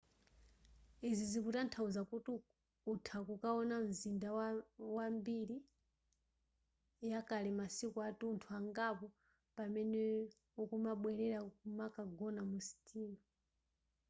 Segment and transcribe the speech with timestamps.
[1.09, 2.33] izi zikutanthauza kuti
[2.93, 4.29] utha kukaona mzinda
[4.95, 5.57] wa mbiri
[7.11, 9.07] yakale masiku atunthu angapo
[9.55, 10.03] pamene
[10.61, 13.19] ukumabwelera nkumagona mu sitima